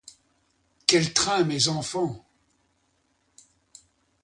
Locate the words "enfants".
1.67-2.25